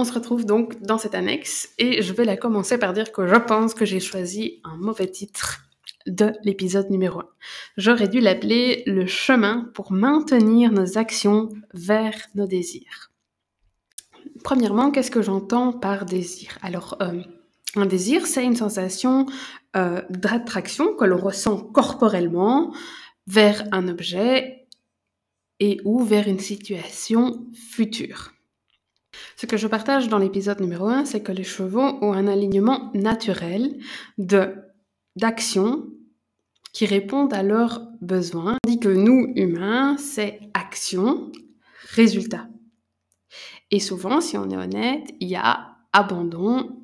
[0.00, 3.26] On se retrouve donc dans cette annexe et je vais la commencer par dire que
[3.26, 5.66] je pense que j'ai choisi un mauvais titre
[6.06, 7.28] de l'épisode numéro 1.
[7.76, 13.10] J'aurais dû l'appeler le chemin pour maintenir nos actions vers nos désirs.
[14.42, 16.56] Premièrement, qu'est-ce que j'entends par désir?
[16.62, 17.20] Alors, euh,
[17.76, 19.26] un désir, c'est une sensation
[19.76, 22.74] euh, d'attraction que l'on ressent corporellement
[23.26, 24.66] vers un objet
[25.58, 28.32] et ou vers une situation future.
[29.36, 32.90] Ce que je partage dans l'épisode numéro 1, c'est que les chevaux ont un alignement
[32.94, 33.78] naturel
[34.18, 34.54] de
[35.16, 35.86] d'actions
[36.72, 41.32] qui répondent à leurs besoins, tandis que nous, humains, c'est action,
[41.94, 42.46] résultat.
[43.70, 46.76] Et souvent, si on est honnête, il y a abandon.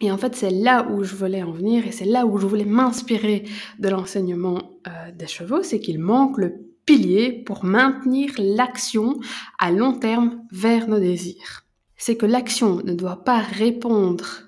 [0.00, 2.46] Et en fait, c'est là où je voulais en venir et c'est là où je
[2.46, 3.44] voulais m'inspirer
[3.78, 9.18] de l'enseignement euh, des chevaux, c'est qu'il manque le pilier pour maintenir l'action
[9.58, 11.64] à long terme vers nos désirs.
[11.96, 14.42] C'est que l'action ne doit pas répondre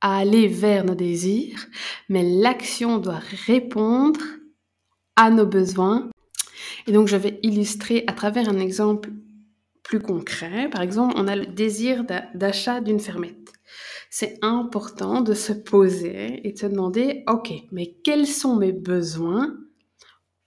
[0.00, 1.66] à aller vers nos désirs,
[2.08, 4.20] mais l'action doit répondre
[5.16, 6.08] à nos besoins.
[6.86, 9.10] Et donc je vais illustrer à travers un exemple
[9.82, 10.68] plus concret.
[10.70, 13.52] Par exemple, on a le désir d'achat d'une fermette.
[14.10, 19.56] C'est important de se poser et de se demander, OK, mais quels sont mes besoins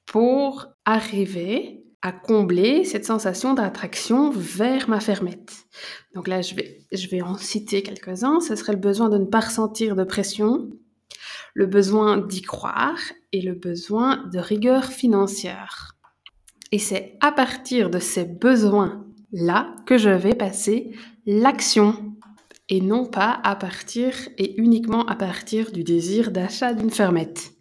[0.05, 5.65] pour arriver à combler cette sensation d'attraction vers ma fermette.
[6.13, 8.41] Donc là, je vais, je vais en citer quelques-uns.
[8.41, 10.69] Ce serait le besoin de ne pas ressentir de pression,
[11.55, 12.99] le besoin d'y croire
[13.31, 15.95] et le besoin de rigueur financière.
[16.71, 20.91] Et c'est à partir de ces besoins-là que je vais passer
[21.25, 22.15] l'action
[22.69, 27.54] et non pas à partir et uniquement à partir du désir d'achat d'une fermette.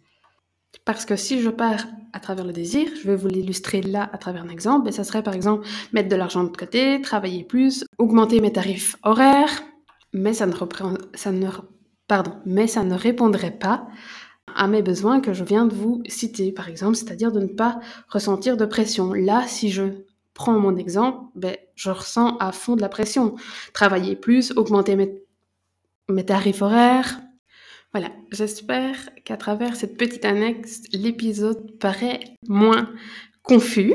[0.85, 1.83] Parce que si je pars
[2.13, 5.23] à travers le désir, je vais vous l'illustrer là à travers un exemple, ça serait
[5.23, 9.63] par exemple mettre de l'argent de côté, travailler plus, augmenter mes tarifs horaires,
[10.13, 10.53] mais ça ne,
[12.93, 13.87] répondrait pas
[14.55, 17.79] à mes besoins que je viens de vous citer, par exemple, c'est-à-dire de ne pas
[18.07, 19.11] ressentir de pression.
[19.11, 19.83] Là, si je
[20.35, 23.35] prends mon exemple, ben, je ressens à fond de la pression.
[23.73, 24.95] Travailler plus, augmenter
[26.07, 27.19] mes tarifs horaires,
[27.95, 32.93] voilà, j'espère qu'à travers cette petite annexe, l'épisode paraît moins
[33.41, 33.93] confus.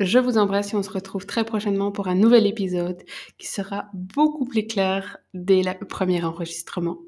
[0.00, 3.00] Je vous embrasse et on se retrouve très prochainement pour un nouvel épisode
[3.38, 6.98] qui sera beaucoup plus clair dès le premier enregistrement.